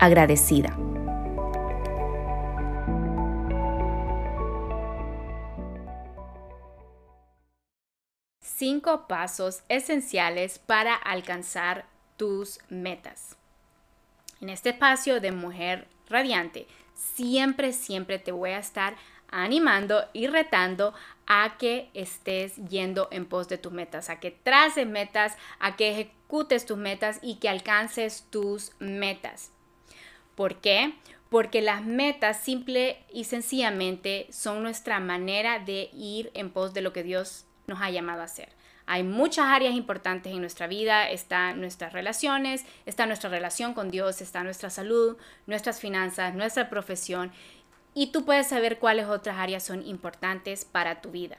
agradecida. 0.00 0.76
Cinco 8.42 9.06
pasos 9.06 9.62
esenciales 9.68 10.58
para 10.58 10.94
alcanzar 10.94 11.86
tus 12.16 12.58
metas. 12.68 13.36
En 14.40 14.48
este 14.48 14.70
espacio 14.70 15.20
de 15.20 15.32
Mujer 15.32 15.86
Radiante, 16.08 16.66
siempre, 16.94 17.72
siempre 17.72 18.18
te 18.18 18.32
voy 18.32 18.50
a 18.50 18.58
estar 18.58 18.96
animando 19.30 20.04
y 20.12 20.26
retando 20.26 20.94
a 21.26 21.56
que 21.58 21.90
estés 21.94 22.56
yendo 22.56 23.08
en 23.12 23.26
pos 23.26 23.48
de 23.48 23.58
tus 23.58 23.72
metas, 23.72 24.10
a 24.10 24.18
que 24.18 24.30
traces 24.30 24.86
metas, 24.86 25.36
a 25.58 25.76
que 25.76 25.90
ejecutes 25.90 26.66
tus 26.66 26.78
metas 26.78 27.18
y 27.22 27.36
que 27.36 27.48
alcances 27.48 28.26
tus 28.30 28.72
metas. 28.78 29.52
¿Por 30.40 30.56
qué? 30.56 30.94
Porque 31.28 31.60
las 31.60 31.84
metas 31.84 32.40
simple 32.40 33.04
y 33.12 33.24
sencillamente 33.24 34.26
son 34.30 34.62
nuestra 34.62 34.98
manera 34.98 35.58
de 35.58 35.90
ir 35.92 36.30
en 36.32 36.48
pos 36.48 36.72
de 36.72 36.80
lo 36.80 36.94
que 36.94 37.02
Dios 37.02 37.44
nos 37.66 37.82
ha 37.82 37.90
llamado 37.90 38.22
a 38.22 38.24
hacer. 38.24 38.48
Hay 38.86 39.02
muchas 39.02 39.48
áreas 39.48 39.74
importantes 39.74 40.32
en 40.32 40.40
nuestra 40.40 40.66
vida, 40.66 41.10
están 41.10 41.60
nuestras 41.60 41.92
relaciones, 41.92 42.64
está 42.86 43.04
nuestra 43.04 43.28
relación 43.28 43.74
con 43.74 43.90
Dios, 43.90 44.22
está 44.22 44.42
nuestra 44.42 44.70
salud, 44.70 45.18
nuestras 45.46 45.78
finanzas, 45.78 46.34
nuestra 46.34 46.70
profesión 46.70 47.32
y 47.92 48.10
tú 48.10 48.24
puedes 48.24 48.46
saber 48.46 48.78
cuáles 48.78 49.08
otras 49.08 49.36
áreas 49.36 49.62
son 49.62 49.86
importantes 49.86 50.64
para 50.64 51.02
tu 51.02 51.10
vida. 51.10 51.36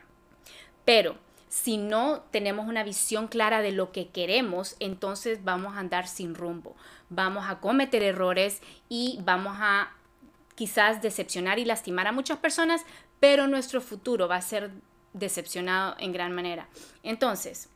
Pero 0.86 1.16
si 1.52 1.76
no 1.76 2.22
tenemos 2.32 2.70
una 2.70 2.82
visión 2.82 3.28
clara 3.28 3.62
de 3.62 3.74
lo 3.74 3.92
que 3.92 4.08
queremos, 4.08 4.78
entonces 4.80 5.44
vamos 5.44 5.76
a 5.76 5.80
andar 5.80 6.08
sin 6.08 6.34
rumbo, 6.34 6.78
vamos 7.10 7.44
a 7.50 7.60
cometer 7.60 8.04
errores 8.04 8.62
y 8.88 9.20
vamos 9.26 9.58
a 9.60 9.92
quizás 10.56 11.02
decepcionar 11.02 11.60
y 11.60 11.66
lastimar 11.66 12.08
a 12.08 12.14
muchas 12.14 12.38
personas, 12.38 12.86
pero 13.20 13.48
nuestro 13.48 13.82
futuro 13.82 14.30
va 14.30 14.38
a 14.38 14.42
ser 14.42 14.72
decepcionado 15.12 15.98
en 16.00 16.14
gran 16.14 16.32
manera. 16.32 16.70
Entonces, 17.04 17.68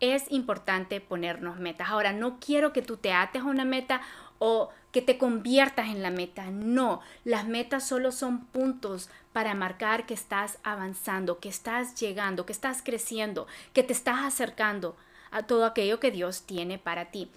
es 0.00 0.24
importante 0.32 1.00
ponernos 1.00 1.60
metas. 1.60 1.90
Ahora, 1.90 2.12
no 2.12 2.40
quiero 2.40 2.72
que 2.72 2.82
tú 2.82 2.96
te 2.96 3.12
ates 3.12 3.42
a 3.42 3.46
una 3.46 3.64
meta 3.64 4.00
o 4.40 4.70
que 4.90 5.02
te 5.02 5.18
conviertas 5.18 5.88
en 5.90 6.02
la 6.02 6.10
meta. 6.10 6.50
No, 6.50 7.00
las 7.24 7.46
metas 7.46 7.86
solo 7.86 8.10
son 8.10 8.46
puntos 8.46 9.08
para 9.32 9.54
marcar 9.54 10.06
que 10.06 10.14
estás 10.14 10.58
avanzando, 10.64 11.38
que 11.38 11.48
estás 11.48 11.94
llegando, 12.00 12.46
que 12.46 12.52
estás 12.52 12.82
creciendo, 12.82 13.46
que 13.72 13.84
te 13.84 13.92
estás 13.92 14.24
acercando 14.24 14.96
a 15.30 15.44
todo 15.44 15.64
aquello 15.64 16.00
que 16.00 16.10
Dios 16.10 16.42
tiene 16.42 16.78
para 16.78 17.12
ti. 17.12 17.30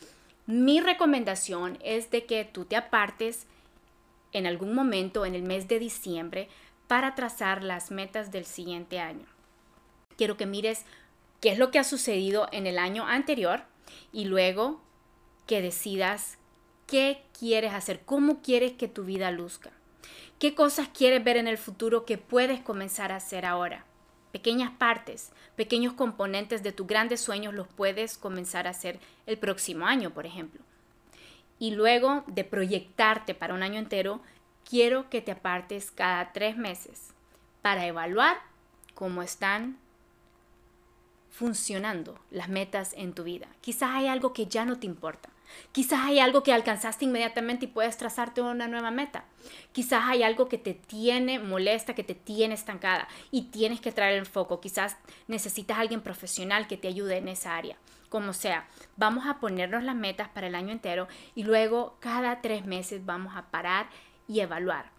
Mi 0.48 0.80
recomendación 0.80 1.78
es 1.84 2.10
de 2.10 2.26
que 2.26 2.46
tú 2.46 2.66
te 2.66 2.76
apartes 2.76 3.46
en 4.32 4.48
algún 4.48 4.74
momento 4.74 5.26
en 5.26 5.36
el 5.36 5.44
mes 5.44 5.68
de 5.68 5.80
diciembre 5.80 6.50
para 6.88 7.16
trazar 7.16 7.64
las 7.64 7.92
metas 7.92 8.32
del 8.32 8.46
siguiente 8.46 9.00
año. 9.00 9.26
Quiero 10.18 10.38
que 10.38 10.46
mires 10.46 10.86
qué 11.42 11.52
es 11.52 11.60
lo 11.60 11.70
que 11.70 11.80
ha 11.80 11.84
sucedido 11.84 12.48
en 12.52 12.66
el 12.66 12.80
año 12.80 13.06
anterior 13.06 13.64
y 14.12 14.26
luego 14.26 14.82
que 15.46 15.62
decidas 15.62 16.38
qué 16.94 17.24
quieres 17.40 17.74
hacer, 17.74 18.02
cómo 18.06 18.44
quieres 18.44 18.74
que 18.74 18.88
tu 18.88 19.04
vida 19.04 19.32
luzca, 19.32 19.72
qué 20.38 20.54
cosas 20.54 20.90
quieres 20.90 21.24
ver 21.24 21.38
en 21.38 21.48
el 21.48 21.58
futuro 21.58 22.06
que 22.06 22.20
puedes 22.20 22.62
comenzar 22.62 23.12
a 23.12 23.16
hacer 23.16 23.48
ahora. 23.48 23.84
Pequeñas 24.32 24.70
partes, 24.78 25.32
pequeños 25.56 25.94
componentes 25.94 26.62
de 26.62 26.72
tus 26.72 26.86
grandes 26.86 27.20
sueños 27.20 27.56
los 27.56 27.68
puedes 27.68 28.20
comenzar 28.20 28.68
a 28.68 28.70
hacer 28.70 29.00
el 29.26 29.40
próximo 29.40 29.88
año, 29.88 30.12
por 30.12 30.28
ejemplo. 30.28 30.62
Y 31.58 31.72
luego 31.72 32.24
de 32.28 32.44
proyectarte 32.44 33.34
para 33.34 33.56
un 33.56 33.64
año 33.64 33.80
entero, 33.80 34.22
quiero 34.64 35.10
que 35.10 35.24
te 35.24 35.32
apartes 35.32 35.90
cada 35.90 36.32
tres 36.32 36.58
meses 36.58 37.16
para 37.64 37.88
evaluar 37.88 38.38
cómo 38.94 39.24
están 39.24 39.80
funcionando 41.32 42.20
las 42.30 42.50
metas 42.50 42.94
en 42.96 43.14
tu 43.14 43.24
vida. 43.24 43.48
Quizás 43.62 43.90
hay 43.94 44.06
algo 44.06 44.32
que 44.32 44.46
ya 44.46 44.64
no 44.64 44.78
te 44.78 44.86
importa. 44.86 45.33
Quizás 45.72 46.02
hay 46.04 46.20
algo 46.20 46.44
que 46.44 46.54
alcanzaste 46.54 47.06
inmediatamente 47.06 47.66
y 47.66 47.68
puedes 47.68 47.98
trazarte 47.98 48.42
una 48.42 48.68
nueva 48.68 48.92
meta. 48.92 49.26
Quizás 49.72 50.04
hay 50.06 50.24
algo 50.24 50.48
que 50.48 50.58
te 50.58 50.74
tiene 50.74 51.40
molesta, 51.40 51.96
que 51.96 52.04
te 52.04 52.16
tiene 52.16 52.54
estancada 52.54 53.08
y 53.32 53.44
tienes 53.44 53.82
que 53.82 53.92
traer 53.92 54.20
el 54.20 54.26
foco. 54.26 54.62
Quizás 54.62 54.98
necesitas 55.28 55.78
a 55.78 55.82
alguien 55.82 56.02
profesional 56.02 56.68
que 56.68 56.78
te 56.78 56.88
ayude 56.88 57.18
en 57.18 57.28
esa 57.28 57.56
área. 57.56 57.78
Como 58.10 58.34
sea, 58.34 58.68
vamos 58.96 59.26
a 59.26 59.40
ponernos 59.40 59.84
las 59.84 59.96
metas 59.96 60.30
para 60.30 60.48
el 60.48 60.56
año 60.56 60.72
entero 60.72 61.08
y 61.34 61.44
luego 61.44 61.98
cada 62.00 62.42
tres 62.42 62.66
meses 62.66 63.06
vamos 63.06 63.36
a 63.36 63.50
parar 63.50 63.88
y 64.28 64.42
evaluar. 64.42 64.92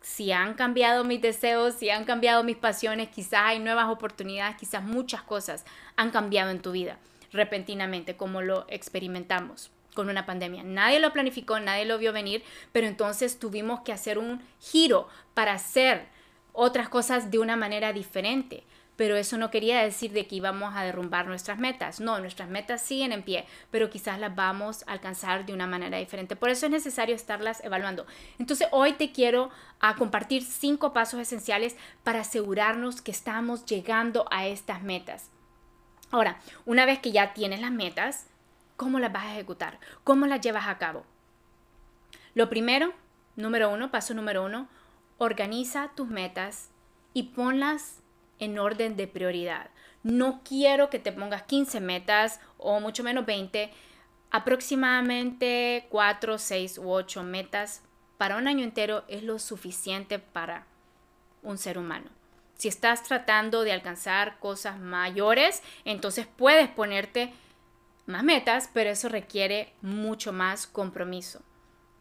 Si 0.00 0.32
han 0.32 0.54
cambiado 0.54 1.04
mis 1.04 1.22
deseos, 1.22 1.74
si 1.74 1.88
han 1.88 2.04
cambiado 2.04 2.42
mis 2.44 2.56
pasiones, 2.56 3.08
quizás 3.08 3.40
hay 3.44 3.58
nuevas 3.60 3.88
oportunidades, 3.88 4.56
quizás 4.56 4.82
muchas 4.82 5.22
cosas 5.22 5.64
han 5.96 6.10
cambiado 6.10 6.50
en 6.50 6.60
tu 6.60 6.72
vida 6.72 6.98
repentinamente, 7.34 8.16
como 8.16 8.40
lo 8.40 8.64
experimentamos 8.68 9.70
con 9.94 10.08
una 10.08 10.26
pandemia. 10.26 10.62
Nadie 10.62 11.00
lo 11.00 11.12
planificó, 11.12 11.60
nadie 11.60 11.84
lo 11.84 11.98
vio 11.98 12.12
venir, 12.12 12.42
pero 12.72 12.86
entonces 12.86 13.38
tuvimos 13.38 13.80
que 13.80 13.92
hacer 13.92 14.18
un 14.18 14.42
giro 14.60 15.08
para 15.34 15.52
hacer 15.52 16.06
otras 16.52 16.88
cosas 16.88 17.30
de 17.30 17.38
una 17.38 17.56
manera 17.56 17.92
diferente. 17.92 18.64
Pero 18.96 19.16
eso 19.16 19.36
no 19.38 19.50
quería 19.50 19.82
decir 19.82 20.12
de 20.12 20.28
que 20.28 20.36
íbamos 20.36 20.76
a 20.76 20.84
derrumbar 20.84 21.26
nuestras 21.26 21.58
metas. 21.58 21.98
No, 21.98 22.20
nuestras 22.20 22.48
metas 22.48 22.80
siguen 22.80 23.10
en 23.10 23.24
pie, 23.24 23.44
pero 23.72 23.90
quizás 23.90 24.20
las 24.20 24.36
vamos 24.36 24.84
a 24.86 24.92
alcanzar 24.92 25.46
de 25.46 25.52
una 25.52 25.66
manera 25.66 25.98
diferente. 25.98 26.36
Por 26.36 26.48
eso 26.48 26.66
es 26.66 26.72
necesario 26.72 27.16
estarlas 27.16 27.64
evaluando. 27.64 28.06
Entonces 28.38 28.68
hoy 28.70 28.92
te 28.92 29.10
quiero 29.10 29.50
a 29.80 29.96
compartir 29.96 30.44
cinco 30.44 30.92
pasos 30.92 31.18
esenciales 31.18 31.76
para 32.04 32.20
asegurarnos 32.20 33.02
que 33.02 33.10
estamos 33.10 33.66
llegando 33.66 34.26
a 34.30 34.46
estas 34.46 34.82
metas. 34.84 35.33
Ahora, 36.10 36.38
una 36.64 36.86
vez 36.86 36.98
que 37.00 37.12
ya 37.12 37.34
tienes 37.34 37.60
las 37.60 37.72
metas, 37.72 38.26
¿cómo 38.76 38.98
las 38.98 39.12
vas 39.12 39.24
a 39.24 39.32
ejecutar? 39.32 39.78
¿Cómo 40.04 40.26
las 40.26 40.40
llevas 40.40 40.66
a 40.68 40.78
cabo? 40.78 41.04
Lo 42.34 42.48
primero, 42.48 42.92
número 43.36 43.70
uno, 43.70 43.90
paso 43.90 44.14
número 44.14 44.44
uno, 44.44 44.68
organiza 45.18 45.92
tus 45.94 46.08
metas 46.08 46.70
y 47.12 47.24
ponlas 47.24 48.02
en 48.38 48.58
orden 48.58 48.96
de 48.96 49.06
prioridad. 49.06 49.70
No 50.02 50.42
quiero 50.44 50.90
que 50.90 50.98
te 50.98 51.12
pongas 51.12 51.44
15 51.44 51.80
metas 51.80 52.40
o 52.58 52.80
mucho 52.80 53.02
menos 53.02 53.24
20, 53.24 53.72
aproximadamente 54.30 55.86
4, 55.90 56.38
6 56.38 56.78
u 56.78 56.90
8 56.90 57.22
metas 57.22 57.82
para 58.18 58.36
un 58.36 58.48
año 58.48 58.64
entero 58.64 59.04
es 59.08 59.22
lo 59.22 59.38
suficiente 59.38 60.18
para 60.18 60.66
un 61.42 61.58
ser 61.58 61.78
humano. 61.78 62.10
Si 62.56 62.68
estás 62.68 63.02
tratando 63.02 63.62
de 63.62 63.72
alcanzar 63.72 64.38
cosas 64.38 64.78
mayores, 64.78 65.62
entonces 65.84 66.26
puedes 66.26 66.68
ponerte 66.68 67.32
más 68.06 68.22
metas, 68.22 68.70
pero 68.72 68.90
eso 68.90 69.08
requiere 69.08 69.72
mucho 69.82 70.32
más 70.32 70.66
compromiso. 70.66 71.40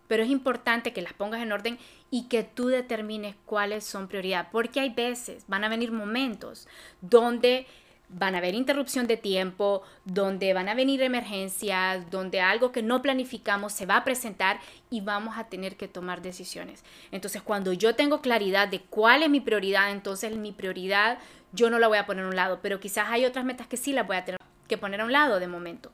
Pero 0.07 0.23
es 0.23 0.29
importante 0.29 0.93
que 0.93 1.01
las 1.01 1.13
pongas 1.13 1.41
en 1.41 1.51
orden 1.51 1.79
y 2.11 2.27
que 2.27 2.43
tú 2.43 2.67
determines 2.67 3.35
cuáles 3.45 3.85
son 3.85 4.07
prioridad, 4.07 4.49
porque 4.51 4.79
hay 4.79 4.89
veces, 4.89 5.45
van 5.47 5.63
a 5.63 5.69
venir 5.69 5.91
momentos 5.91 6.67
donde 7.01 7.65
van 8.09 8.35
a 8.35 8.37
haber 8.37 8.53
interrupción 8.53 9.07
de 9.07 9.17
tiempo, 9.17 9.81
donde 10.05 10.53
van 10.53 10.69
a 10.69 10.75
venir 10.75 11.01
emergencias, 11.01 12.09
donde 12.11 12.41
algo 12.41 12.71
que 12.71 12.83
no 12.83 13.01
planificamos 13.01 13.73
se 13.73 13.85
va 13.85 13.97
a 13.97 14.03
presentar 14.03 14.59
y 14.89 15.01
vamos 15.01 15.37
a 15.37 15.45
tener 15.45 15.75
que 15.77 15.87
tomar 15.87 16.21
decisiones. 16.21 16.83
Entonces, 17.11 17.41
cuando 17.41 17.73
yo 17.73 17.95
tengo 17.95 18.21
claridad 18.21 18.67
de 18.67 18.81
cuál 18.81 19.23
es 19.23 19.29
mi 19.29 19.41
prioridad, 19.41 19.91
entonces 19.91 20.35
mi 20.35 20.51
prioridad 20.51 21.17
yo 21.53 21.69
no 21.69 21.79
la 21.79 21.87
voy 21.87 21.97
a 21.97 22.05
poner 22.05 22.25
a 22.25 22.27
un 22.27 22.35
lado, 22.35 22.59
pero 22.61 22.79
quizás 22.79 23.07
hay 23.09 23.25
otras 23.25 23.45
metas 23.45 23.67
que 23.67 23.77
sí 23.77 23.93
las 23.93 24.07
voy 24.07 24.17
a 24.17 24.25
tener 24.25 24.39
que 24.67 24.77
poner 24.77 25.01
a 25.01 25.05
un 25.05 25.11
lado 25.11 25.39
de 25.39 25.47
momento. 25.47 25.91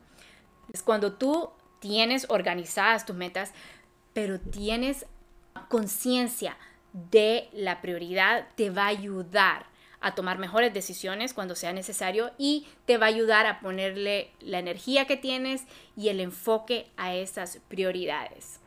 Es 0.72 0.84
cuando 0.84 1.14
tú 1.14 1.50
tienes 1.80 2.26
organizadas 2.30 3.06
tus 3.06 3.16
metas, 3.16 3.54
pero 4.14 4.40
tienes 4.40 5.06
conciencia 5.68 6.58
de 6.94 7.50
la 7.54 7.82
prioridad, 7.82 8.48
te 8.56 8.70
va 8.70 8.86
a 8.86 8.88
ayudar 8.88 9.66
a 10.02 10.16
tomar 10.16 10.38
mejores 10.38 10.74
decisiones 10.74 11.34
cuando 11.34 11.56
sea 11.56 11.74
necesario 11.74 12.32
y 12.38 12.68
te 12.86 12.98
va 12.98 13.08
a 13.08 13.10
ayudar 13.10 13.46
a 13.46 13.60
ponerle 13.60 14.32
la 14.40 14.60
energía 14.60 15.06
que 15.06 15.18
tienes 15.18 15.66
y 15.98 16.10
el 16.10 16.20
enfoque 16.20 16.88
a 16.98 17.14
esas 17.14 17.60
prioridades. 17.68 18.60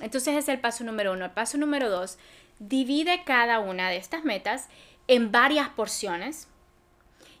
Entonces 0.00 0.36
es 0.36 0.48
el 0.48 0.60
paso 0.60 0.84
número 0.84 1.12
uno. 1.12 1.26
El 1.26 1.30
paso 1.30 1.58
número 1.58 1.88
dos, 1.88 2.18
divide 2.58 3.22
cada 3.24 3.60
una 3.60 3.88
de 3.88 3.96
estas 3.96 4.24
metas 4.24 4.68
en 5.06 5.30
varias 5.30 5.68
porciones 5.68 6.48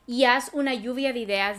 y 0.06 0.24
haz 0.24 0.50
una 0.52 0.74
lluvia 0.74 1.12
de 1.12 1.20
ideas 1.20 1.58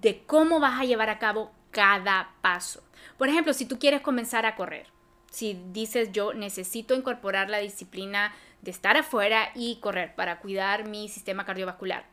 de 0.00 0.22
cómo 0.26 0.60
vas 0.60 0.80
a 0.80 0.84
llevar 0.84 1.10
a 1.10 1.18
cabo 1.18 1.52
cada 1.70 2.34
paso. 2.40 2.82
Por 3.18 3.28
ejemplo, 3.28 3.52
si 3.52 3.66
tú 3.66 3.78
quieres 3.78 4.00
comenzar 4.00 4.46
a 4.46 4.56
correr, 4.56 4.86
si 5.30 5.60
dices 5.72 6.12
yo 6.12 6.32
necesito 6.32 6.94
incorporar 6.94 7.50
la 7.50 7.58
disciplina 7.58 8.32
de 8.64 8.70
estar 8.70 8.96
afuera 8.96 9.50
y 9.54 9.76
correr 9.76 10.14
para 10.14 10.40
cuidar 10.40 10.88
mi 10.88 11.08
sistema 11.08 11.44
cardiovascular. 11.44 12.06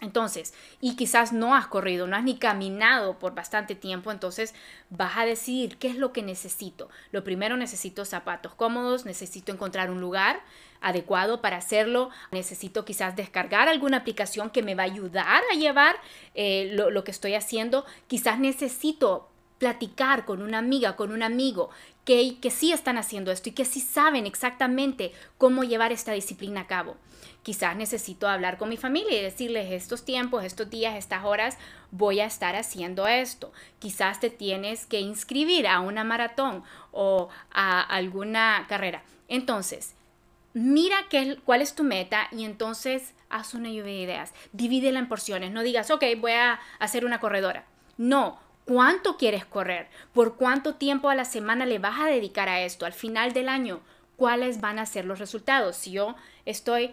Entonces, 0.00 0.54
y 0.80 0.94
quizás 0.94 1.32
no 1.32 1.56
has 1.56 1.66
corrido, 1.66 2.06
no 2.06 2.14
has 2.14 2.22
ni 2.22 2.38
caminado 2.38 3.18
por 3.18 3.34
bastante 3.34 3.74
tiempo, 3.74 4.12
entonces 4.12 4.54
vas 4.90 5.16
a 5.16 5.24
decidir 5.24 5.76
qué 5.76 5.88
es 5.88 5.96
lo 5.96 6.12
que 6.12 6.22
necesito. 6.22 6.88
Lo 7.10 7.24
primero 7.24 7.56
necesito 7.56 8.04
zapatos 8.04 8.54
cómodos, 8.54 9.04
necesito 9.06 9.50
encontrar 9.50 9.90
un 9.90 10.00
lugar 10.00 10.40
adecuado 10.80 11.40
para 11.40 11.56
hacerlo, 11.56 12.10
necesito 12.30 12.84
quizás 12.84 13.16
descargar 13.16 13.66
alguna 13.68 13.96
aplicación 13.96 14.50
que 14.50 14.62
me 14.62 14.76
va 14.76 14.84
a 14.84 14.86
ayudar 14.86 15.42
a 15.52 15.56
llevar 15.56 15.96
eh, 16.34 16.70
lo, 16.74 16.90
lo 16.90 17.02
que 17.02 17.10
estoy 17.10 17.34
haciendo, 17.34 17.84
quizás 18.06 18.38
necesito 18.38 19.28
platicar 19.58 20.24
con 20.24 20.42
una 20.42 20.58
amiga, 20.58 20.96
con 20.96 21.12
un 21.12 21.22
amigo 21.22 21.70
que, 22.04 22.38
que 22.40 22.50
sí 22.50 22.72
están 22.72 22.96
haciendo 22.96 23.30
esto 23.30 23.48
y 23.48 23.52
que 23.52 23.64
sí 23.64 23.80
saben 23.80 24.26
exactamente 24.26 25.12
cómo 25.36 25.64
llevar 25.64 25.92
esta 25.92 26.12
disciplina 26.12 26.62
a 26.62 26.66
cabo. 26.66 26.96
Quizás 27.42 27.76
necesito 27.76 28.28
hablar 28.28 28.58
con 28.58 28.68
mi 28.68 28.76
familia 28.76 29.18
y 29.18 29.22
decirles 29.22 29.72
estos 29.72 30.04
tiempos, 30.04 30.44
estos 30.44 30.68
días, 30.70 30.96
estas 30.96 31.24
horas, 31.24 31.56
voy 31.90 32.20
a 32.20 32.26
estar 32.26 32.56
haciendo 32.56 33.06
esto. 33.06 33.52
Quizás 33.78 34.20
te 34.20 34.30
tienes 34.30 34.86
que 34.86 35.00
inscribir 35.00 35.66
a 35.66 35.80
una 35.80 36.04
maratón 36.04 36.62
o 36.92 37.28
a 37.52 37.80
alguna 37.80 38.66
carrera. 38.68 39.02
Entonces, 39.28 39.94
mira 40.52 40.96
qué, 41.08 41.38
cuál 41.44 41.62
es 41.62 41.74
tu 41.74 41.84
meta 41.84 42.28
y 42.32 42.44
entonces 42.44 43.14
haz 43.30 43.54
una 43.54 43.68
lluvia 43.68 43.84
de 43.84 44.00
ideas. 44.00 44.34
Divídela 44.52 44.98
en 44.98 45.08
porciones. 45.08 45.50
No 45.50 45.62
digas, 45.62 45.90
ok, 45.90 46.04
voy 46.18 46.32
a 46.32 46.60
hacer 46.78 47.04
una 47.04 47.20
corredora. 47.20 47.64
No, 47.96 48.38
¿Cuánto 48.68 49.16
quieres 49.16 49.46
correr? 49.46 49.88
¿Por 50.12 50.36
cuánto 50.36 50.74
tiempo 50.74 51.08
a 51.08 51.14
la 51.14 51.24
semana 51.24 51.64
le 51.64 51.78
vas 51.78 52.00
a 52.00 52.06
dedicar 52.06 52.50
a 52.50 52.60
esto? 52.60 52.84
Al 52.84 52.92
final 52.92 53.32
del 53.32 53.48
año, 53.48 53.80
¿cuáles 54.16 54.60
van 54.60 54.78
a 54.78 54.84
ser 54.84 55.06
los 55.06 55.18
resultados? 55.18 55.74
Si 55.74 55.92
yo 55.92 56.16
estoy 56.44 56.90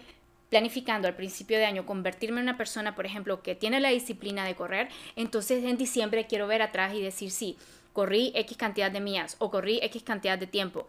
planificando 0.50 1.10
al 1.10 1.18
principio 1.18 1.58
de 1.58 1.66
año 1.66 1.86
convertirme 1.86 2.40
en 2.40 2.46
una 2.46 2.56
persona, 2.56 2.96
por 2.96 3.06
ejemplo, 3.06 3.44
que 3.44 3.56
tiene 3.56 3.82
la 3.82 3.90
disciplina 3.90 4.46
de 4.46 4.56
correr, 4.56 4.88
entonces 5.18 5.66
en 5.66 5.76
diciembre 5.76 6.28
quiero 6.28 6.48
ver 6.48 6.62
atrás 6.62 6.94
y 6.94 7.02
decir, 7.02 7.30
sí, 7.30 7.58
corrí 7.92 8.32
X 8.36 8.56
cantidad 8.56 8.90
de 8.90 9.02
mías 9.02 9.36
o 9.40 9.52
corrí 9.52 9.82
X 9.84 10.02
cantidad 10.02 10.40
de 10.40 10.48
tiempo. 10.48 10.88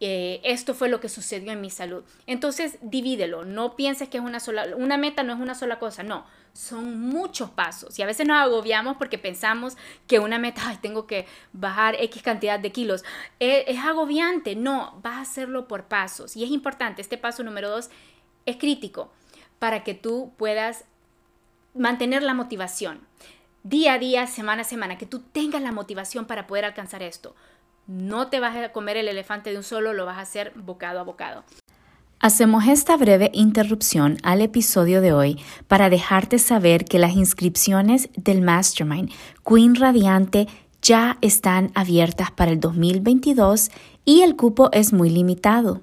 Eh, 0.00 0.40
esto 0.42 0.74
fue 0.74 0.88
lo 0.88 0.98
que 0.98 1.08
sucedió 1.08 1.52
en 1.52 1.60
mi 1.60 1.70
salud. 1.70 2.02
Entonces, 2.26 2.78
divídelo. 2.82 3.44
No 3.44 3.76
pienses 3.76 4.08
que 4.08 4.18
es 4.18 4.24
una 4.24 4.40
sola, 4.40 4.66
una 4.76 4.96
meta 4.96 5.22
no 5.22 5.32
es 5.32 5.38
una 5.38 5.54
sola 5.54 5.78
cosa, 5.78 6.02
no 6.02 6.26
son 6.54 6.98
muchos 7.00 7.50
pasos 7.50 7.98
y 7.98 8.02
a 8.02 8.06
veces 8.06 8.26
nos 8.26 8.38
agobiamos 8.38 8.96
porque 8.96 9.18
pensamos 9.18 9.76
que 10.06 10.20
una 10.20 10.38
meta, 10.38 10.62
ay, 10.66 10.78
tengo 10.80 11.06
que 11.06 11.26
bajar 11.52 11.96
X 11.98 12.22
cantidad 12.22 12.58
de 12.58 12.72
kilos. 12.72 13.04
Es, 13.40 13.64
es, 13.66 13.78
agobiante, 13.78 14.56
no, 14.56 14.98
vas 15.02 15.16
a 15.16 15.20
hacerlo 15.20 15.68
por 15.68 15.84
pasos 15.84 16.36
y 16.36 16.44
es 16.44 16.50
importante, 16.50 17.02
este 17.02 17.18
paso 17.18 17.42
número 17.42 17.68
dos 17.68 17.90
es 18.46 18.56
crítico 18.56 19.12
para 19.58 19.84
que 19.84 19.94
tú 19.94 20.32
puedas 20.38 20.84
mantener 21.74 22.22
la 22.22 22.34
motivación 22.34 23.00
día 23.64 23.94
a 23.94 23.98
día, 23.98 24.26
semana 24.26 24.62
a 24.62 24.64
semana, 24.64 24.98
que 24.98 25.06
tú 25.06 25.20
tengas 25.20 25.62
la 25.62 25.72
motivación 25.72 26.26
para 26.26 26.46
poder 26.46 26.64
alcanzar 26.66 27.02
esto. 27.02 27.34
No 27.86 28.28
te 28.28 28.38
vas 28.38 28.56
a 28.56 28.72
comer 28.72 28.96
el 28.96 29.08
elefante 29.08 29.50
de 29.50 29.56
un 29.56 29.62
solo, 29.64 29.92
lo 29.92 30.06
vas 30.06 30.18
a 30.18 30.22
hacer 30.22 30.52
bocado 30.54 31.00
a 31.00 31.02
bocado. 31.02 31.44
Hacemos 32.24 32.66
esta 32.66 32.96
breve 32.96 33.30
interrupción 33.34 34.16
al 34.22 34.40
episodio 34.40 35.02
de 35.02 35.12
hoy 35.12 35.38
para 35.68 35.90
dejarte 35.90 36.38
saber 36.38 36.86
que 36.86 36.98
las 36.98 37.12
inscripciones 37.12 38.08
del 38.16 38.40
Mastermind 38.40 39.10
Queen 39.46 39.74
Radiante 39.74 40.48
ya 40.80 41.18
están 41.20 41.70
abiertas 41.74 42.30
para 42.30 42.50
el 42.50 42.60
2022 42.60 43.70
y 44.06 44.22
el 44.22 44.36
cupo 44.36 44.70
es 44.72 44.94
muy 44.94 45.10
limitado. 45.10 45.82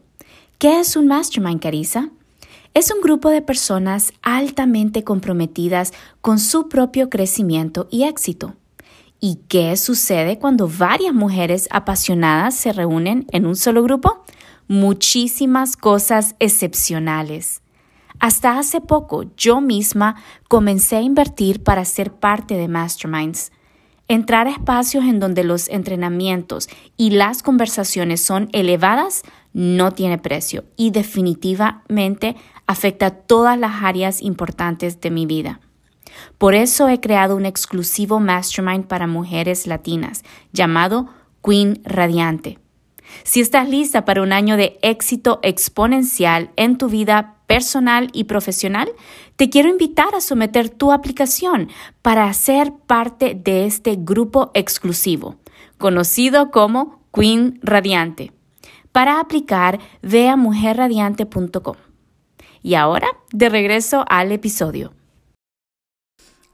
¿Qué 0.57 0.79
es 0.79 0.95
un 0.95 1.05
Mastermind, 1.05 1.61
Carisa? 1.61 2.09
Es 2.73 2.91
un 2.91 3.01
grupo 3.01 3.29
de 3.29 3.43
personas 3.43 4.11
altamente 4.23 5.03
comprometidas 5.03 5.93
con 6.21 6.39
su 6.39 6.69
propio 6.69 7.11
crecimiento 7.11 7.87
y 7.91 8.05
éxito. 8.05 8.55
¿Y 9.19 9.41
qué 9.47 9.77
sucede 9.77 10.39
cuando 10.39 10.67
varias 10.67 11.13
mujeres 11.13 11.67
apasionadas 11.69 12.55
se 12.55 12.73
reúnen 12.73 13.27
en 13.31 13.45
un 13.45 13.55
solo 13.55 13.83
grupo? 13.83 14.23
Muchísimas 14.71 15.75
cosas 15.75 16.35
excepcionales. 16.39 17.61
Hasta 18.19 18.57
hace 18.57 18.79
poco 18.79 19.25
yo 19.35 19.59
misma 19.59 20.15
comencé 20.47 20.95
a 20.95 21.01
invertir 21.01 21.61
para 21.61 21.83
ser 21.83 22.13
parte 22.13 22.55
de 22.55 22.69
Masterminds. 22.69 23.51
Entrar 24.07 24.47
a 24.47 24.51
espacios 24.51 25.03
en 25.03 25.19
donde 25.19 25.43
los 25.43 25.67
entrenamientos 25.67 26.69
y 26.95 27.09
las 27.09 27.43
conversaciones 27.43 28.21
son 28.21 28.47
elevadas 28.53 29.23
no 29.51 29.91
tiene 29.91 30.17
precio 30.17 30.63
y 30.77 30.91
definitivamente 30.91 32.37
afecta 32.65 33.09
todas 33.09 33.59
las 33.59 33.83
áreas 33.83 34.21
importantes 34.21 35.01
de 35.01 35.11
mi 35.11 35.25
vida. 35.25 35.59
Por 36.37 36.55
eso 36.55 36.87
he 36.87 37.01
creado 37.01 37.35
un 37.35 37.45
exclusivo 37.45 38.21
mastermind 38.21 38.85
para 38.85 39.05
mujeres 39.05 39.67
latinas 39.67 40.23
llamado 40.53 41.09
Queen 41.43 41.81
Radiante. 41.83 42.60
Si 43.23 43.41
estás 43.41 43.69
lista 43.69 44.05
para 44.05 44.21
un 44.21 44.33
año 44.33 44.57
de 44.57 44.79
éxito 44.81 45.39
exponencial 45.43 46.51
en 46.55 46.77
tu 46.77 46.87
vida 46.87 47.37
personal 47.47 48.09
y 48.13 48.25
profesional, 48.25 48.89
te 49.35 49.49
quiero 49.49 49.69
invitar 49.69 50.15
a 50.15 50.21
someter 50.21 50.69
tu 50.69 50.91
aplicación 50.91 51.69
para 52.01 52.31
ser 52.33 52.71
parte 52.87 53.35
de 53.35 53.65
este 53.65 53.97
grupo 53.97 54.51
exclusivo, 54.53 55.35
conocido 55.77 56.51
como 56.51 57.01
Queen 57.13 57.59
Radiante. 57.61 58.31
Para 58.91 59.19
aplicar, 59.19 59.79
ve 60.01 60.29
a 60.29 60.35
mujerradiante.com. 60.35 61.75
Y 62.63 62.75
ahora, 62.75 63.07
de 63.31 63.49
regreso 63.49 64.05
al 64.07 64.31
episodio. 64.31 64.93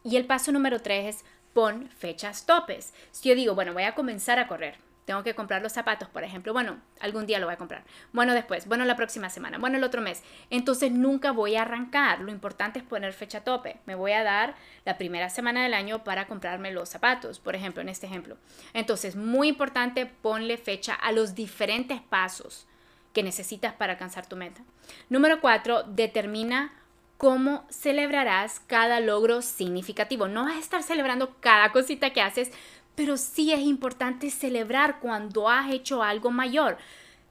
Y 0.04 0.16
el 0.16 0.26
paso 0.26 0.52
número 0.52 0.80
tres 0.80 1.16
es 1.16 1.26
pon 1.54 1.90
fechas 1.98 2.46
topes. 2.46 2.94
Si 3.12 3.28
yo 3.30 3.36
digo, 3.36 3.56
bueno, 3.56 3.74
voy 3.74 3.84
a 3.84 3.96
comenzar 3.96 4.40
a 4.40 4.48
correr, 4.48 4.76
tengo 5.08 5.24
que 5.24 5.36
comprar 5.36 5.62
los 5.62 5.72
zapatos, 5.72 6.10
por 6.10 6.26
ejemplo. 6.26 6.52
Bueno, 6.52 6.82
algún 7.00 7.26
día 7.26 7.40
lo 7.40 7.46
voy 7.46 7.54
a 7.54 7.58
comprar. 7.58 7.86
Bueno, 8.12 8.34
después. 8.34 8.68
Bueno, 8.68 8.84
la 8.84 8.98
próxima 8.98 9.30
semana. 9.30 9.58
Bueno, 9.58 9.78
el 9.78 9.86
otro 9.86 10.02
mes. 10.02 10.22
Entonces 10.50 10.92
nunca 10.92 11.32
voy 11.32 11.56
a 11.56 11.62
arrancar. 11.62 12.20
Lo 12.20 12.30
importante 12.30 12.80
es 12.80 12.86
poner 12.86 13.14
fecha 13.14 13.46
tope. 13.46 13.78
Me 13.86 13.96
voy 13.96 14.12
a 14.12 14.24
dar 14.24 14.56
la 14.84 14.98
primera 14.98 15.30
semana 15.30 15.64
del 15.64 15.74
año 15.74 16.04
para 16.04 16.28
comprarme 16.28 16.74
los 16.74 16.90
zapatos, 16.90 17.40
por 17.40 17.56
ejemplo, 17.56 17.82
en 17.82 17.88
este 17.88 18.06
ejemplo. 18.06 18.36
Entonces, 18.74 19.16
muy 19.16 19.48
importante, 19.48 20.08
ponle 20.08 20.58
fecha 20.58 20.94
a 20.94 21.14
los 21.14 21.36
diferentes 21.36 22.02
pasos 22.02 22.68
que 23.14 23.24
necesitas 23.24 23.74
para 23.74 23.94
alcanzar 23.94 24.28
tu 24.28 24.36
meta. 24.36 24.62
Número 25.08 25.40
cuatro, 25.40 25.84
determina 25.84 26.74
cómo 27.18 27.66
celebrarás 27.70 28.60
cada 28.60 29.00
logro 29.00 29.42
significativo. 29.42 30.28
No 30.28 30.46
vas 30.46 30.56
a 30.56 30.60
estar 30.60 30.84
celebrando 30.84 31.36
cada 31.40 31.72
cosita 31.72 32.12
que 32.12 32.22
haces, 32.22 32.52
pero 32.98 33.16
sí 33.16 33.54
es 33.54 33.60
importante 33.60 34.32
celebrar 34.32 35.00
cuando 35.00 35.48
has 35.50 35.72
hecho 35.72 36.02
algo 36.02 36.32
mayor. 36.32 36.80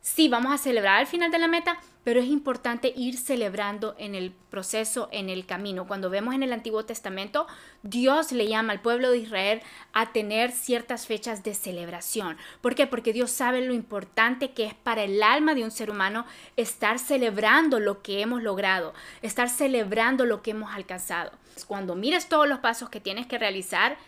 Sí, 0.01 0.29
vamos 0.29 0.53
a 0.53 0.59
celebrar 0.59 1.01
al 1.01 1.09
final 1.09 1.33
de 1.33 1.41
la 1.41 1.49
meta, 1.49 1.81
pero 2.05 2.21
es 2.21 2.29
importante 2.29 2.93
ir 2.95 3.19
celebrando 3.19 3.97
en 3.99 4.15
el 4.15 4.31
proceso, 4.31 5.09
en 5.11 5.29
el 5.29 5.45
camino. 5.45 5.89
Cuando 5.89 6.09
vemos 6.09 6.37
en 6.37 6.45
el 6.45 6.53
Antiguo 6.53 6.85
Testamento, 6.85 7.49
Dios 7.83 8.31
le 8.31 8.47
llama 8.47 8.73
al 8.73 8.81
pueblo 8.81 9.11
de 9.11 9.19
Israel 9.19 9.61
a 9.93 10.13
tener 10.13 10.53
ciertas 10.53 11.09
fechas 11.09 11.43
de 11.43 11.53
celebración. 11.53 12.37
¿Por 12.61 12.77
qué? 12.77 12.87
Porque 12.87 13.13
Dios 13.13 13.33
sabe 13.33 13.67
lo 13.67 13.75
importante 13.75 14.53
que 14.53 14.67
es 14.67 14.75
para 14.75 15.03
el 15.03 15.21
alma 15.21 15.57
de 15.57 15.65
un 15.65 15.73
ser 15.73 15.91
humano 15.91 16.27
estar 16.57 17.01
celebrando 17.01 17.81
lo 17.81 18.03
que 18.03 18.21
hemos 18.21 18.41
logrado, 18.41 18.95
estar 19.21 19.49
celebrando 19.49 20.27
lo 20.27 20.43
que 20.43 20.53
hemos 20.53 20.73
alcanzado. 20.73 21.33
Cuando 21.67 21.97
mires 21.97 22.29
todos 22.29 22.47
los 22.47 22.61
pasos 22.61 22.89
que 22.89 23.01
tienes 23.01 23.27
que 23.27 23.39
realizar, 23.39 23.99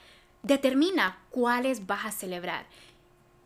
determina 0.43 1.19
cuáles 1.31 1.87
vas 1.87 2.07
a 2.07 2.13
celebrar 2.13 2.67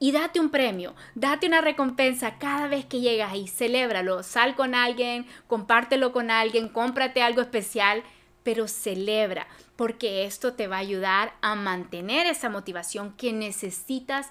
y 0.03 0.11
date 0.11 0.41
un 0.41 0.51
premio, 0.51 0.97
date 1.15 1.47
una 1.47 1.61
recompensa 1.61 2.37
cada 2.39 2.67
vez 2.67 2.85
que 2.85 2.99
llegas 2.99 3.37
y 3.37 3.47
celébralo. 3.47 4.25
Sal 4.25 4.57
con 4.57 4.75
alguien, 4.75 5.29
compártelo 5.47 6.11
con 6.11 6.29
alguien, 6.29 6.69
cómprate 6.69 7.23
algo 7.23 7.41
especial, 7.41 8.03
pero 8.43 8.67
celebra, 8.67 9.47
porque 9.77 10.25
esto 10.25 10.55
te 10.55 10.67
va 10.67 10.79
a 10.79 10.81
ayudar 10.81 11.35
a 11.41 11.55
mantener 11.55 12.27
esa 12.27 12.49
motivación 12.49 13.13
que 13.13 13.33
necesitas 13.33 14.31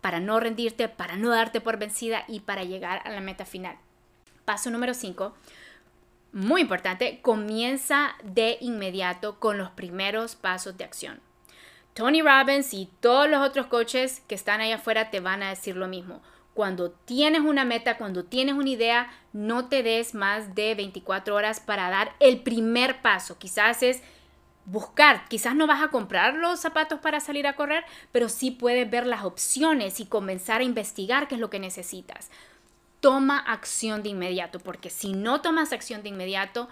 para 0.00 0.20
no 0.20 0.38
rendirte, 0.38 0.88
para 0.88 1.16
no 1.16 1.30
darte 1.30 1.60
por 1.60 1.76
vencida 1.76 2.22
y 2.28 2.38
para 2.38 2.62
llegar 2.62 3.02
a 3.04 3.10
la 3.10 3.20
meta 3.20 3.44
final. 3.44 3.78
Paso 4.44 4.70
número 4.70 4.94
5. 4.94 5.34
Muy 6.34 6.60
importante, 6.60 7.20
comienza 7.20 8.14
de 8.22 8.58
inmediato 8.60 9.40
con 9.40 9.58
los 9.58 9.70
primeros 9.70 10.36
pasos 10.36 10.78
de 10.78 10.84
acción. 10.84 11.20
Tony 12.00 12.22
Robbins 12.22 12.72
y 12.72 12.88
todos 13.00 13.28
los 13.28 13.46
otros 13.46 13.66
coaches 13.66 14.22
que 14.26 14.34
están 14.34 14.62
allá 14.62 14.76
afuera 14.76 15.10
te 15.10 15.20
van 15.20 15.42
a 15.42 15.50
decir 15.50 15.76
lo 15.76 15.86
mismo. 15.86 16.22
Cuando 16.54 16.92
tienes 16.92 17.42
una 17.42 17.66
meta, 17.66 17.98
cuando 17.98 18.24
tienes 18.24 18.54
una 18.54 18.70
idea, 18.70 19.10
no 19.34 19.68
te 19.68 19.82
des 19.82 20.14
más 20.14 20.54
de 20.54 20.74
24 20.74 21.34
horas 21.34 21.60
para 21.60 21.90
dar 21.90 22.14
el 22.18 22.40
primer 22.40 23.02
paso. 23.02 23.36
Quizás 23.36 23.82
es 23.82 24.00
buscar, 24.64 25.28
quizás 25.28 25.54
no 25.54 25.66
vas 25.66 25.82
a 25.82 25.88
comprar 25.88 26.32
los 26.36 26.58
zapatos 26.58 27.00
para 27.00 27.20
salir 27.20 27.46
a 27.46 27.54
correr, 27.54 27.84
pero 28.12 28.30
sí 28.30 28.50
puedes 28.50 28.88
ver 28.88 29.06
las 29.06 29.24
opciones 29.24 30.00
y 30.00 30.06
comenzar 30.06 30.62
a 30.62 30.64
investigar 30.64 31.28
qué 31.28 31.34
es 31.34 31.40
lo 31.42 31.50
que 31.50 31.60
necesitas. 31.60 32.30
Toma 33.00 33.38
acción 33.40 34.02
de 34.02 34.08
inmediato, 34.08 34.58
porque 34.58 34.88
si 34.88 35.12
no 35.12 35.42
tomas 35.42 35.74
acción 35.74 36.02
de 36.02 36.08
inmediato, 36.08 36.70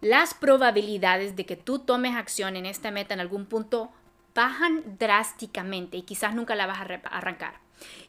las 0.00 0.32
probabilidades 0.32 1.36
de 1.36 1.44
que 1.44 1.56
tú 1.56 1.80
tomes 1.80 2.16
acción 2.16 2.56
en 2.56 2.64
esta 2.64 2.90
meta 2.90 3.12
en 3.12 3.20
algún 3.20 3.44
punto 3.44 3.92
bajan 4.34 4.98
drásticamente 4.98 5.96
y 5.96 6.02
quizás 6.02 6.34
nunca 6.34 6.54
la 6.54 6.66
vas 6.66 6.78
a 6.78 7.00
arrancar. 7.16 7.60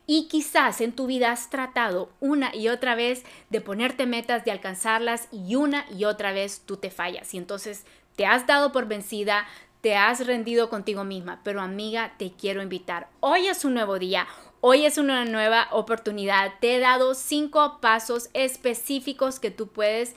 Y 0.06 0.28
quizás 0.28 0.82
en 0.82 0.94
tu 0.94 1.08
vida 1.08 1.32
has 1.32 1.50
tratado 1.50 2.12
una 2.20 2.56
y 2.56 2.70
otra 2.70 2.96
vez 2.96 3.24
de 3.50 3.62
ponerte 3.62 4.06
metas, 4.06 4.46
de 4.46 4.52
alcanzarlas 4.52 5.28
y 5.32 5.56
una 5.56 5.86
y 5.92 6.06
otra 6.06 6.32
vez 6.32 6.62
tú 6.66 6.78
te 6.78 6.92
fallas. 6.92 7.34
Y 7.34 7.38
entonces 7.38 7.86
te 8.16 8.26
has 8.26 8.46
dado 8.46 8.72
por 8.72 8.88
vencida, 8.88 9.48
te 9.82 9.96
has 9.96 10.26
rendido 10.26 10.70
contigo 10.70 11.04
misma. 11.04 11.42
Pero 11.44 11.62
amiga, 11.62 12.14
te 12.18 12.34
quiero 12.34 12.62
invitar. 12.62 13.08
Hoy 13.20 13.48
es 13.48 13.66
un 13.66 13.74
nuevo 13.74 13.98
día. 13.98 14.28
Hoy 14.62 14.86
es 14.86 14.98
una 14.98 15.26
nueva 15.26 15.68
oportunidad. 15.72 16.54
Te 16.60 16.76
he 16.76 16.80
dado 16.80 17.16
cinco 17.16 17.80
pasos 17.82 18.30
específicos 18.34 19.40
que 19.40 19.52
tú 19.52 19.68
puedes 19.68 20.16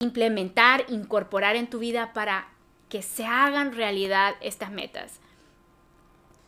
implementar, 0.00 0.84
incorporar 0.88 1.56
en 1.56 1.68
tu 1.68 1.78
vida 1.78 2.12
para 2.12 2.48
que 2.88 3.02
se 3.02 3.26
hagan 3.26 3.72
realidad 3.72 4.34
estas 4.40 4.70
metas 4.70 5.20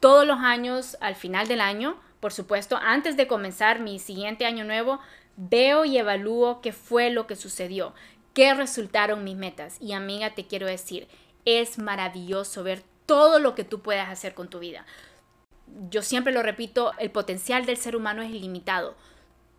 todos 0.06 0.24
los 0.24 0.38
años, 0.38 0.96
al 1.00 1.16
final 1.16 1.48
del 1.48 1.60
año, 1.60 1.96
por 2.20 2.32
supuesto, 2.32 2.78
antes 2.80 3.16
de 3.16 3.26
comenzar 3.26 3.80
mi 3.80 3.98
siguiente 3.98 4.46
año 4.46 4.62
nuevo, 4.62 5.00
veo 5.36 5.84
y 5.84 5.98
evalúo 5.98 6.60
qué 6.60 6.70
fue 6.70 7.10
lo 7.10 7.26
que 7.26 7.34
sucedió, 7.34 7.92
qué 8.32 8.54
resultaron 8.54 9.24
mis 9.24 9.34
metas. 9.34 9.78
Y 9.80 9.94
amiga, 9.94 10.32
te 10.36 10.46
quiero 10.46 10.68
decir, 10.68 11.08
es 11.44 11.78
maravilloso 11.78 12.62
ver 12.62 12.84
todo 13.06 13.40
lo 13.40 13.56
que 13.56 13.64
tú 13.64 13.80
puedes 13.80 14.06
hacer 14.06 14.34
con 14.34 14.48
tu 14.48 14.60
vida. 14.60 14.86
Yo 15.90 16.02
siempre 16.02 16.32
lo 16.32 16.44
repito, 16.44 16.92
el 17.00 17.10
potencial 17.10 17.66
del 17.66 17.76
ser 17.76 17.96
humano 17.96 18.22
es 18.22 18.30
ilimitado. 18.30 18.94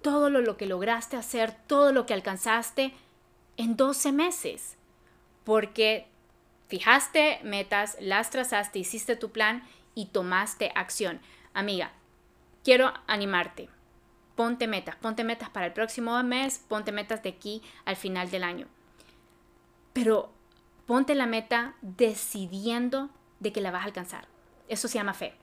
Todo 0.01 0.30
lo, 0.30 0.56
que 0.56 0.66
lograste 0.66 1.18
hacer, 1.18 1.54
todo 1.68 1.92
lo 1.92 2.06
que 2.06 2.13
alcanzaste 2.13 2.94
en 3.58 3.75
12 3.75 4.13
meses. 4.13 4.77
Porque 5.44 6.08
fijaste 6.70 7.42
metas, 7.44 7.98
las 8.00 8.30
trazaste, 8.30 8.80
hiciste 8.80 9.18
tu 9.18 9.32
plan 9.32 9.68
y 9.98 10.06
tomaste 10.06 10.72
acción. 10.75 11.20
Amiga, 11.56 11.92
quiero 12.63 12.94
animarte. 13.08 13.68
Ponte 14.36 14.68
metas, 14.68 14.96
ponte 14.96 15.24
metas 15.24 15.50
para 15.50 15.66
el 15.66 15.74
próximo 15.74 16.22
mes, 16.22 16.63
ponte 16.68 16.92
metas 16.92 17.24
de 17.24 17.30
aquí 17.30 17.63
al 17.84 17.96
final 17.96 18.30
del 18.30 18.44
año. 18.44 18.68
Pero 19.94 20.32
ponte 20.86 21.16
la 21.16 21.25
meta 21.25 21.74
decidiendo 21.82 23.10
de 23.39 23.51
que 23.51 23.60
la 23.60 23.72
vas 23.72 23.82
a 23.82 23.86
alcanzar. 23.86 24.27
Eso 24.68 24.88
se 24.88 25.00
llama 25.00 25.16
fe. 25.16 25.34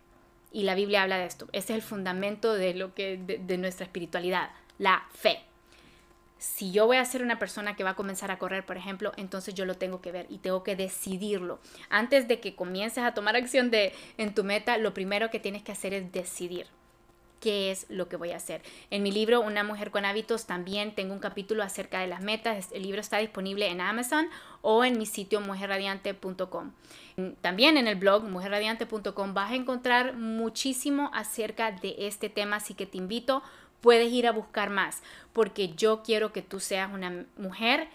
Y 0.53 0.63
la 0.63 0.77
Biblia 0.77 1.03
habla 1.03 1.19
de 1.19 1.27
esto. 1.27 1.49
Ese 1.51 1.73
es 1.73 1.79
el 1.79 1.83
fundamento 1.83 2.55
de 2.55 2.75
lo 2.75 2.95
que 2.95 3.17
de 3.17 3.59
nuestra 3.59 3.87
espiritualidad, 3.87 4.51
la 4.79 5.09
fe 5.13 5.43
si 6.45 6.71
yo 6.73 6.87
voy 6.87 6.99
a 6.99 7.05
ser 7.07 7.23
una 7.23 7.39
persona 7.39 7.75
que 7.75 7.85
va 7.85 7.91
a 7.91 7.97
comenzar 7.97 8.31
a 8.31 8.39
correr, 8.39 8.67
por 8.67 8.77
ejemplo, 8.77 9.13
entonces 9.17 9.55
yo 9.55 9.65
lo 9.65 9.77
tengo 9.77 10.03
que 10.03 10.13
ver 10.13 10.27
y 10.29 10.39
tengo 10.39 10.63
que 10.63 10.77
decidirlo. 10.77 11.59
Antes 11.89 12.29
de 12.29 12.39
que 12.39 12.55
comiences 12.55 13.03
a 13.03 13.15
tomar 13.15 13.35
acción 13.35 13.71
de, 13.71 13.95
en 14.19 14.35
tu 14.35 14.45
meta, 14.45 14.77
lo 14.77 14.93
primero 14.93 15.31
que 15.31 15.41
tienes 15.41 15.63
que 15.63 15.73
hacer 15.73 15.95
es 15.95 16.13
decidir 16.13 16.67
qué 17.41 17.71
es 17.71 17.87
lo 17.89 18.09
que 18.09 18.17
voy 18.17 18.33
a 18.33 18.37
hacer. 18.37 18.63
En 18.91 19.03
mi 19.03 19.11
libro 19.11 19.41
Una 19.41 19.65
mujer 19.65 19.91
con 19.91 20.05
hábitos 20.05 20.47
también 20.47 20.95
tengo 20.95 21.15
un 21.15 21.19
capítulo 21.19 21.63
acerca 21.63 22.01
de 22.01 22.07
las 22.07 22.21
metas. 22.21 22.71
El 22.73 22.83
libro 22.83 23.01
está 23.01 23.19
disponible 23.19 23.69
en 23.69 23.81
Amazon 23.81 24.29
o 24.61 24.85
en 24.85 24.99
mi 24.99 25.07
sitio 25.07 25.41
mujerradiante.com. 25.41 26.73
También 27.41 27.79
en 27.79 27.89
el 27.89 27.97
blog 27.97 28.25
mujerradiante.com 28.25 29.35
vas 29.35 29.53
a 29.53 29.57
encontrar 29.57 30.15
muchísimo 30.15 31.11
acerca 31.15 31.73
de 31.73 31.95
este 32.01 32.29
tema, 32.29 32.57
así 32.57 32.75
que 32.75 32.87
te 32.87 32.99
invito 32.99 33.43
puedes 33.85 34.11
ir 34.11 34.27
a 34.27 34.33
buscar 34.33 34.71
más, 34.71 35.03
porque 35.35 35.75
yo 35.75 36.03
quiero 36.03 36.33
que 36.33 36.41
tú 36.41 36.59
seas 36.59 36.91
una 36.91 37.27
mujer 37.37 37.89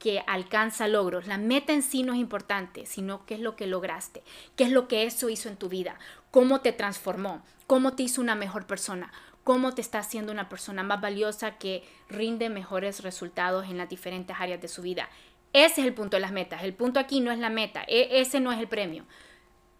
que 0.00 0.24
alcanza 0.26 0.88
logros. 0.88 1.28
La 1.28 1.38
meta 1.38 1.72
en 1.72 1.82
sí 1.82 2.02
no 2.02 2.12
es 2.12 2.18
importante, 2.18 2.86
sino 2.86 3.24
qué 3.24 3.34
es 3.34 3.40
lo 3.40 3.54
que 3.54 3.68
lograste, 3.68 4.24
qué 4.56 4.64
es 4.64 4.72
lo 4.72 4.88
que 4.88 5.04
eso 5.04 5.28
hizo 5.28 5.48
en 5.48 5.56
tu 5.56 5.68
vida, 5.68 5.96
cómo 6.32 6.60
te 6.60 6.72
transformó, 6.72 7.40
cómo 7.68 7.92
te 7.94 8.02
hizo 8.02 8.20
una 8.20 8.34
mejor 8.34 8.66
persona, 8.66 9.12
cómo 9.44 9.72
te 9.72 9.80
está 9.80 10.00
haciendo 10.00 10.32
una 10.32 10.48
persona 10.48 10.82
más 10.82 11.00
valiosa 11.00 11.56
que 11.56 11.84
rinde 12.08 12.48
mejores 12.48 13.04
resultados 13.04 13.66
en 13.66 13.78
las 13.78 13.88
diferentes 13.88 14.36
áreas 14.40 14.60
de 14.60 14.66
su 14.66 14.82
vida. 14.82 15.08
Ese 15.52 15.82
es 15.82 15.86
el 15.86 15.94
punto 15.94 16.16
de 16.16 16.20
las 16.22 16.32
metas. 16.32 16.64
El 16.64 16.74
punto 16.74 16.98
aquí 16.98 17.20
no 17.20 17.30
es 17.30 17.38
la 17.38 17.48
meta, 17.48 17.84
e, 17.86 18.20
ese 18.20 18.40
no 18.40 18.50
es 18.50 18.58
el 18.58 18.66
premio. 18.66 19.04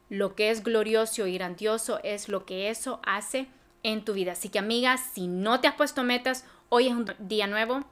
Lo 0.09 0.37
que 0.37 0.51
es 0.51 0.63
glorioso 0.63 1.27
y 1.27 1.35
grandioso 1.35 1.99
es 2.05 2.29
lo 2.29 2.47
que 2.47 2.71
eso 2.71 3.01
hace 3.03 3.49
en 3.83 4.05
tu 4.05 4.13
vida. 4.13 4.33
Así 4.33 4.49
que 4.49 4.59
amiga, 4.59 4.97
si 4.97 5.29
no 5.29 5.61
te 5.61 5.69
has 5.69 5.75
puesto 5.75 6.03
metas, 6.03 6.45
hoy 6.69 6.89
es 6.89 6.95
un 6.95 7.07
día 7.19 7.47
nuevo. 7.47 7.85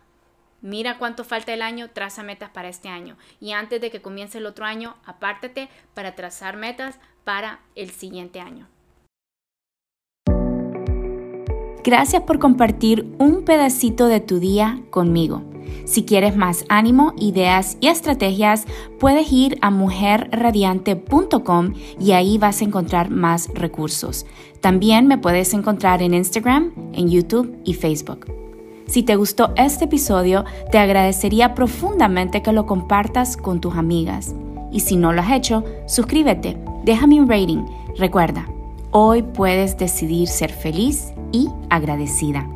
Mira 0.63 0.99
cuánto 0.99 1.25
falta 1.25 1.55
el 1.55 1.63
año, 1.63 1.91
traza 1.91 2.23
metas 2.23 2.51
para 2.51 2.69
este 2.69 2.89
año. 2.89 3.17
Y 3.41 3.53
antes 3.53 3.81
de 3.81 3.91
que 3.91 4.03
comience 4.03 4.39
el 4.39 4.47
otro 4.47 4.65
año, 4.65 4.97
apártate 5.05 5.69
para 5.95 6.15
trazar 6.15 6.57
metas 6.57 6.99
para 7.25 7.61
el 7.75 7.91
siguiente 7.91 8.41
año. 8.41 8.69
Gracias 11.83 12.23
por 12.23 12.39
compartir 12.39 13.13
un 13.19 13.43
pedacito 13.43 14.07
de 14.07 14.21
tu 14.21 14.39
día 14.39 14.81
conmigo. 14.91 15.43
Si 15.85 16.05
quieres 16.05 16.37
más 16.37 16.65
ánimo, 16.69 17.15
ideas 17.19 17.77
y 17.81 17.89
estrategias, 17.89 18.67
puedes 18.99 19.33
ir 19.33 19.59
a 19.63 19.71
mujerradiante.com 19.71 21.73
y 21.99 22.13
ahí 22.13 22.37
vas 22.39 22.61
a 22.61 22.65
encontrar 22.65 23.11
más 23.11 23.49
recursos. 23.55 24.27
También 24.61 25.07
me 25.07 25.19
puedes 25.19 25.55
encontrar 25.55 26.03
en 26.03 26.15
Instagram, 26.15 26.73
en 26.93 27.09
YouTube 27.09 27.57
y 27.65 27.75
Facebook. 27.75 28.27
Si 28.87 29.03
te 29.03 29.17
gustó 29.17 29.53
este 29.57 29.87
episodio, 29.87 30.45
te 30.71 30.79
agradecería 30.79 31.55
profundamente 31.55 32.43
que 32.43 32.53
lo 32.53 32.67
compartas 32.67 33.37
con 33.37 33.61
tus 33.61 33.75
amigas. 33.77 34.35
Y 34.71 34.81
si 34.81 34.97
no 34.97 35.13
lo 35.13 35.23
has 35.23 35.33
hecho, 35.33 35.65
suscríbete, 35.87 36.57
déjame 36.85 37.21
un 37.21 37.29
rating. 37.29 37.65
Recuerda, 37.97 38.47
hoy 38.91 39.23
puedes 39.23 39.77
decidir 39.77 40.29
ser 40.29 40.53
feliz 40.53 41.13
y 41.33 41.49
agradecida. 41.71 42.49